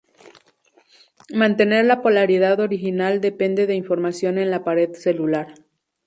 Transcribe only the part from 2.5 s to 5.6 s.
original depende de información en la pared celular.